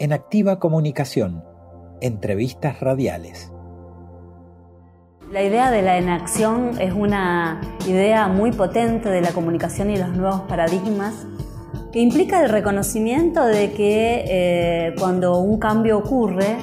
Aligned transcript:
en 0.00 0.14
Activa 0.14 0.58
Comunicación, 0.58 1.44
entrevistas 2.00 2.80
radiales. 2.80 3.52
La 5.30 5.42
idea 5.42 5.70
de 5.70 5.82
la 5.82 5.98
enacción 5.98 6.80
es 6.80 6.94
una 6.94 7.60
idea 7.86 8.26
muy 8.26 8.50
potente 8.50 9.10
de 9.10 9.20
la 9.20 9.32
comunicación 9.32 9.90
y 9.90 9.98
los 9.98 10.08
nuevos 10.08 10.40
paradigmas 10.48 11.26
que 11.92 12.00
implica 12.00 12.42
el 12.42 12.48
reconocimiento 12.48 13.44
de 13.44 13.72
que 13.72 14.24
eh, 14.26 14.94
cuando 14.98 15.38
un 15.38 15.58
cambio 15.58 15.98
ocurre, 15.98 16.56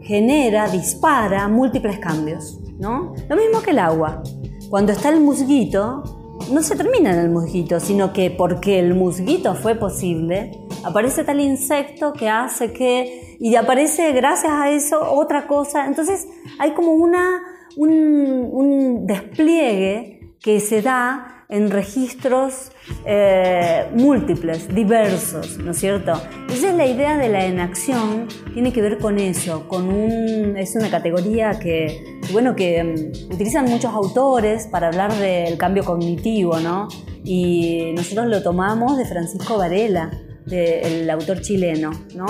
genera, 0.00 0.68
dispara 0.68 1.46
múltiples 1.46 2.00
cambios. 2.00 2.58
¿no? 2.80 3.14
Lo 3.28 3.36
mismo 3.36 3.62
que 3.62 3.70
el 3.70 3.78
agua. 3.78 4.24
Cuando 4.70 4.90
está 4.90 5.10
el 5.10 5.20
musguito, 5.20 6.02
no 6.50 6.62
se 6.64 6.74
termina 6.74 7.12
en 7.12 7.20
el 7.20 7.30
musguito, 7.30 7.78
sino 7.78 8.12
que 8.12 8.32
porque 8.32 8.80
el 8.80 8.94
musguito 8.94 9.54
fue 9.54 9.76
posible, 9.76 10.50
aparece 10.84 11.24
tal 11.24 11.40
insecto 11.40 12.12
que 12.12 12.28
hace 12.28 12.72
que, 12.72 13.36
y 13.38 13.54
aparece 13.56 14.12
gracias 14.12 14.52
a 14.52 14.70
eso 14.70 15.00
otra 15.12 15.46
cosa. 15.46 15.86
Entonces 15.86 16.26
hay 16.58 16.72
como 16.72 16.92
una, 16.92 17.42
un 17.76 19.06
despliegue 19.06 20.36
que 20.40 20.60
se 20.60 20.82
da 20.82 21.32
en 21.52 21.70
registros 21.70 22.72
eh, 23.04 23.86
múltiples, 23.94 24.74
diversos, 24.74 25.58
¿no 25.58 25.72
es 25.72 25.78
cierto? 25.78 26.14
Entonces 26.40 26.74
la 26.74 26.86
idea 26.86 27.18
de 27.18 27.28
la 27.28 27.44
enacción 27.44 28.26
tiene 28.54 28.72
que 28.72 28.80
ver 28.80 28.96
con 28.96 29.18
eso, 29.18 29.68
con 29.68 29.90
un, 29.90 30.56
es 30.56 30.74
una 30.76 30.90
categoría 30.90 31.58
que, 31.60 32.20
bueno, 32.32 32.56
que 32.56 32.82
mm, 32.82 33.34
utilizan 33.34 33.66
muchos 33.66 33.92
autores 33.92 34.66
para 34.66 34.88
hablar 34.88 35.12
del 35.12 35.58
cambio 35.58 35.84
cognitivo, 35.84 36.58
¿no? 36.58 36.88
Y 37.22 37.92
nosotros 37.94 38.28
lo 38.28 38.42
tomamos 38.42 38.96
de 38.96 39.04
Francisco 39.04 39.58
Varela, 39.58 40.10
del 40.46 41.08
autor 41.10 41.40
chileno, 41.40 41.90
¿no? 42.14 42.26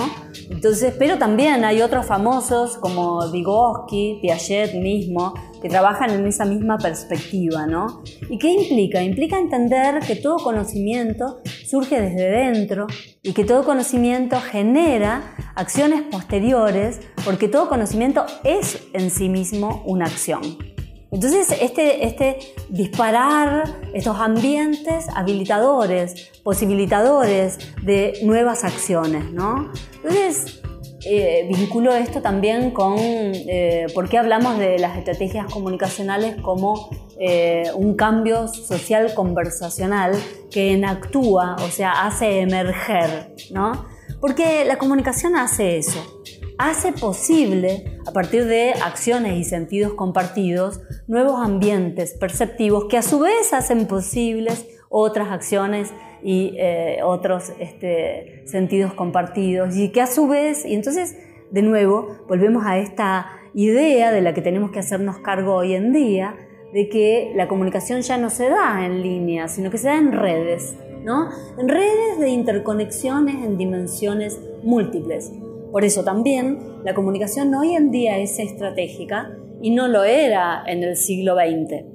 Entonces, 0.51 0.95
pero 0.99 1.19
también 1.19 1.65
hay 1.65 1.83
otros 1.83 2.07
famosos 2.07 2.77
como 2.77 3.31
Vygotsky, 3.31 4.19
Piaget 4.21 4.75
mismo, 4.75 5.35
que 5.63 5.69
trabajan 5.69 6.11
en 6.11 6.27
esa 6.27 6.45
misma 6.45 6.77
perspectiva, 6.77 7.67
¿no? 7.67 8.03
¿Y 8.29 8.39
qué 8.39 8.49
implica? 8.49 9.03
Implica 9.03 9.39
entender 9.39 10.01
que 10.01 10.17
todo 10.17 10.37
conocimiento 10.39 11.41
surge 11.67 12.01
desde 12.01 12.31
dentro 12.31 12.87
y 13.23 13.33
que 13.33 13.45
todo 13.45 13.65
conocimiento 13.65 14.41
genera 14.41 15.37
acciones 15.55 16.03
posteriores 16.03 17.01
porque 17.25 17.49
todo 17.49 17.69
conocimiento 17.69 18.27
es 18.43 18.83
en 18.93 19.11
sí 19.11 19.29
mismo 19.29 19.83
una 19.87 20.07
acción. 20.07 20.72
Entonces, 21.13 21.55
este, 21.61 22.07
este 22.07 22.39
disparar 22.71 23.65
estos 23.93 24.19
ambientes 24.19 25.07
habilitadores, 25.15 26.31
posibilitadores 26.43 27.59
de 27.83 28.19
nuevas 28.23 28.65
acciones, 28.65 29.31
¿no? 29.31 29.71
Entonces, 29.97 30.63
eh, 31.05 31.47
vinculo 31.49 31.93
esto 31.95 32.23
también 32.23 32.71
con 32.71 32.95
eh, 32.99 33.87
por 33.95 34.09
qué 34.09 34.19
hablamos 34.19 34.59
de 34.59 34.79
las 34.79 34.97
estrategias 34.97 35.53
comunicacionales 35.53 36.37
como 36.41 36.91
eh, 37.19 37.65
un 37.75 37.95
cambio 37.95 38.49
social 38.49 39.13
conversacional 39.15 40.13
que 40.51 40.73
enactúa, 40.73 41.57
o 41.57 41.69
sea, 41.69 42.07
hace 42.07 42.41
emerger, 42.41 43.35
¿no? 43.51 43.85
Porque 44.21 44.65
la 44.65 44.79
comunicación 44.79 45.37
hace 45.37 45.77
eso, 45.77 46.23
hace 46.71 46.93
posible, 46.93 47.99
a 48.07 48.13
partir 48.13 48.47
de 48.47 48.73
acciones 48.73 49.39
y 49.39 49.45
sentidos 49.45 49.95
compartidos, 49.95 50.81
nuevos 51.07 51.41
ambientes 51.41 52.15
perceptivos 52.15 52.87
que 52.89 52.97
a 52.97 53.03
su 53.03 53.19
vez 53.19 53.53
hacen 53.53 53.87
posibles 53.87 54.67
otras 54.89 55.31
acciones 55.31 55.93
y 56.23 56.55
eh, 56.59 56.99
otros 57.03 57.53
este, 57.59 58.43
sentidos 58.47 58.93
compartidos 58.95 59.77
y 59.77 59.91
que 59.91 60.01
a 60.03 60.07
su 60.07 60.29
vez, 60.29 60.65
y 60.65 60.75
entonces 60.75 61.17
de 61.51 61.63
nuevo 61.63 62.19
volvemos 62.29 62.65
a 62.65 62.79
esta 62.79 63.27
idea 63.55 64.13
de 64.13 64.21
la 64.21 64.33
que 64.33 64.41
tenemos 64.41 64.71
que 64.71 64.79
hacernos 64.79 65.19
cargo 65.19 65.55
hoy 65.55 65.75
en 65.75 65.93
día, 65.93 66.37
de 66.73 66.89
que 66.89 67.33
la 67.35 67.49
comunicación 67.49 68.01
ya 68.01 68.17
no 68.17 68.31
se 68.31 68.49
da 68.49 68.87
en 68.87 69.03
línea, 69.03 69.49
sino 69.49 69.71
que 69.71 69.79
se 69.79 69.89
da 69.89 69.99
en 69.99 70.13
redes, 70.13 70.75
¿no? 71.05 71.29
En 71.59 71.69
redes 71.69 72.19
de 72.19 72.31
interconexiones 72.31 73.45
en 73.45 73.59
dimensiones 73.59 74.41
múltiples. 74.63 75.33
Por 75.73 75.87
eso 75.87 76.05
también 76.05 76.59
la 76.85 76.93
comunicación 76.93 77.55
hoy 77.55 77.75
en 77.75 77.91
día 77.91 78.19
es 78.19 78.39
estratégica 78.39 79.31
y 79.63 79.71
no 79.71 79.89
lo 79.89 80.05
era 80.05 80.63
en 80.67 80.83
el 80.83 80.97
siglo 80.97 81.35
XX. 81.35 81.87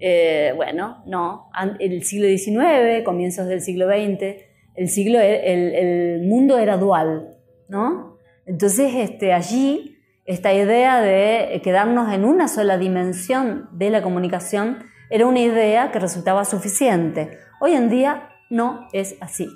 Eh, 0.00 0.52
bueno, 0.56 1.04
no, 1.06 1.50
el 1.78 2.02
siglo 2.02 2.26
XIX, 2.26 3.04
comienzos 3.04 3.46
del 3.46 3.60
siglo 3.60 3.86
XX, 3.86 4.42
el, 4.74 4.88
siglo, 4.88 5.20
el, 5.20 6.22
mundo 6.26 6.58
era 6.58 6.78
dual, 6.78 7.38
¿no? 7.68 8.16
Entonces 8.44 8.92
este, 8.96 9.32
allí 9.32 9.96
esta 10.26 10.52
idea 10.52 11.00
de 11.00 11.60
quedarnos 11.62 12.12
en 12.12 12.24
una 12.24 12.48
sola 12.48 12.76
dimensión 12.76 13.68
de 13.70 13.90
la 13.90 14.02
comunicación 14.02 14.78
era 15.10 15.26
una 15.26 15.40
idea 15.40 15.92
que 15.92 16.00
resultaba 16.00 16.44
suficiente. 16.44 17.38
Hoy 17.60 17.74
en 17.74 17.88
día 17.88 18.30
no 18.50 18.88
es 18.92 19.16
así. 19.20 19.46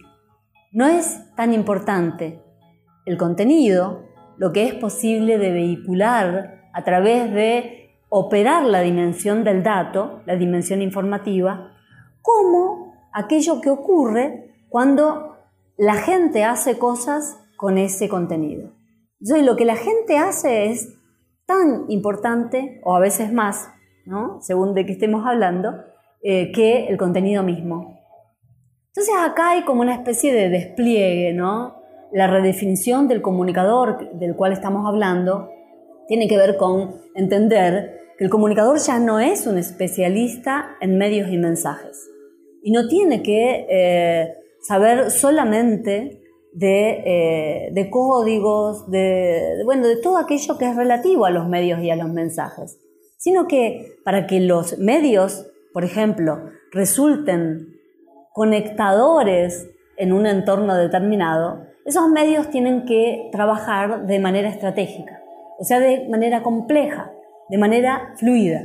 No 0.70 0.86
es 0.86 1.34
tan 1.34 1.52
importante 1.52 2.44
el 3.04 3.16
contenido, 3.16 4.04
lo 4.36 4.52
que 4.52 4.64
es 4.64 4.74
posible 4.74 5.38
de 5.38 5.52
vehicular 5.52 6.70
a 6.72 6.84
través 6.84 7.32
de 7.32 7.98
operar 8.08 8.64
la 8.64 8.80
dimensión 8.80 9.44
del 9.44 9.62
dato, 9.62 10.22
la 10.26 10.36
dimensión 10.36 10.82
informativa, 10.82 11.72
como 12.22 12.94
aquello 13.12 13.60
que 13.60 13.70
ocurre 13.70 14.54
cuando 14.68 15.36
la 15.76 15.94
gente 15.94 16.44
hace 16.44 16.78
cosas 16.78 17.38
con 17.56 17.78
ese 17.78 18.08
contenido. 18.08 18.72
Entonces, 19.20 19.46
lo 19.46 19.56
que 19.56 19.64
la 19.64 19.76
gente 19.76 20.18
hace 20.18 20.66
es 20.66 20.94
tan 21.46 21.84
importante, 21.88 22.80
o 22.84 22.96
a 22.96 23.00
veces 23.00 23.32
más, 23.32 23.68
¿no? 24.06 24.40
según 24.40 24.74
de 24.74 24.86
qué 24.86 24.92
estemos 24.92 25.26
hablando, 25.26 25.74
eh, 26.22 26.52
que 26.52 26.86
el 26.86 26.96
contenido 26.96 27.42
mismo. 27.42 28.00
Entonces 28.88 29.14
acá 29.18 29.50
hay 29.50 29.64
como 29.64 29.82
una 29.82 29.94
especie 29.94 30.32
de 30.32 30.48
despliegue, 30.48 31.32
¿no? 31.32 31.83
La 32.14 32.28
redefinición 32.28 33.08
del 33.08 33.22
comunicador 33.22 34.12
del 34.12 34.36
cual 34.36 34.52
estamos 34.52 34.86
hablando 34.86 35.50
tiene 36.06 36.28
que 36.28 36.36
ver 36.36 36.56
con 36.56 36.94
entender 37.16 38.02
que 38.16 38.22
el 38.22 38.30
comunicador 38.30 38.78
ya 38.78 39.00
no 39.00 39.18
es 39.18 39.48
un 39.48 39.58
especialista 39.58 40.76
en 40.80 40.96
medios 40.96 41.28
y 41.28 41.38
mensajes. 41.38 42.08
Y 42.62 42.70
no 42.70 42.86
tiene 42.86 43.20
que 43.24 43.66
eh, 43.68 44.32
saber 44.62 45.10
solamente 45.10 46.22
de, 46.52 47.72
eh, 47.74 47.90
códigos, 47.90 48.88
de, 48.92 49.62
bueno, 49.64 49.88
de 49.88 49.96
todo 49.96 50.18
aquello 50.18 50.56
que 50.56 50.66
es 50.66 50.76
relativo 50.76 51.26
a 51.26 51.30
los 51.30 51.48
medios 51.48 51.82
y 51.82 51.90
a 51.90 51.96
los 51.96 52.10
mensajes, 52.10 52.78
sino 53.18 53.48
que 53.48 53.96
para 54.04 54.28
que 54.28 54.38
los 54.38 54.78
medios, 54.78 55.50
por 55.72 55.82
ejemplo, 55.82 56.44
resulten 56.70 57.74
conectadores 58.32 59.68
en 59.96 60.12
un 60.12 60.26
entorno 60.26 60.76
determinado, 60.76 61.73
esos 61.84 62.08
medios 62.08 62.50
tienen 62.50 62.84
que 62.84 63.28
trabajar 63.32 64.06
de 64.06 64.18
manera 64.18 64.48
estratégica, 64.48 65.20
o 65.58 65.64
sea, 65.64 65.80
de 65.80 66.08
manera 66.08 66.42
compleja 66.42 67.10
de 67.48 67.58
manera 67.58 68.14
fluida. 68.16 68.62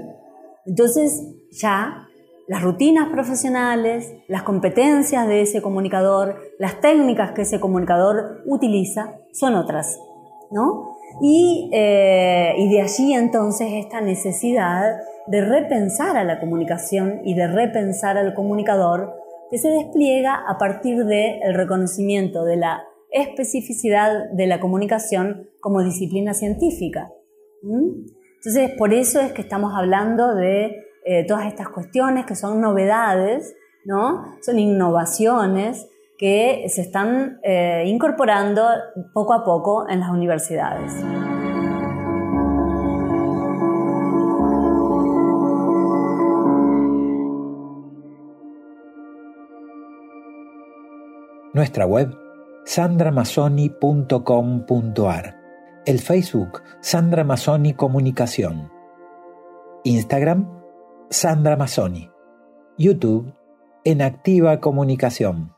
Entonces 0.66 1.24
ya 1.52 2.06
las 2.48 2.64
rutinas 2.64 3.10
profesionales, 3.10 4.12
las 4.28 4.44
competencias 4.44 5.28
de 5.28 5.42
ese 5.42 5.62
comunicador, 5.62 6.40
las 6.58 6.82
técnicas 6.82 7.32
que 7.32 7.44
ese 7.44 7.60
comunicador 7.60 8.42
utiliza 8.46 9.20
son 9.32 9.56
otras, 9.56 10.00
¿no? 10.52 10.96
Y, 11.22 11.70
eh, 11.74 12.54
de 12.70 12.82
allí 12.82 13.14
entonces 13.14 13.68
esta 13.74 14.02
necesidad 14.02 14.98
de 15.28 15.42
repensar 15.42 16.18
a 16.18 16.24
la 16.24 16.40
comunicación 16.40 17.22
y 17.24 17.36
de 17.36 17.48
repensar 17.48 18.18
al 18.18 18.34
comunicador 18.34 19.14
que 19.52 19.58
se 19.58 19.70
despliega 19.70 20.36
a 20.48 20.58
partir 20.58 21.06
del 21.06 21.54
reconocimiento 21.54 22.46
de 22.46 22.58
la 22.58 22.84
especificidad 23.12 24.30
de 24.32 24.48
la 24.48 24.60
comunicación 24.60 25.50
como 25.60 25.84
disciplina 25.84 26.34
científica. 26.34 27.10
Entonces, 27.64 28.72
por 28.78 28.94
eso 28.94 29.20
es 29.20 29.34
que 29.34 29.42
estamos 29.42 29.74
hablando 29.76 30.36
de 30.36 30.86
eh, 31.06 31.26
todas 31.28 31.48
estas 31.48 31.70
cuestiones 31.70 32.26
que 32.26 32.36
son 32.36 32.62
novedades, 32.62 33.56
¿no? 33.86 34.24
Son 34.42 34.60
innovaciones 34.60 35.88
que 36.18 36.66
se 36.68 36.82
están 36.82 37.40
eh, 37.44 37.84
incorporando 37.88 38.66
poco 39.14 39.34
a 39.34 39.44
poco 39.44 39.90
en 39.90 40.02
las 40.02 40.10
universidades. 40.10 40.94
Nuestra 51.54 51.86
web 51.86 52.29
sandramasoni.com.ar 52.66 55.40
el 55.90 56.00
Facebook 56.00 56.62
Sandra 56.82 57.24
Mazzoni 57.24 57.74
Comunicación. 57.74 58.72
Instagram 59.84 60.48
Sandra 61.10 61.58
Mazzoni. 61.58 62.12
YouTube 62.78 63.34
En 63.84 64.04
Activa 64.04 64.60
Comunicación. 64.60 65.52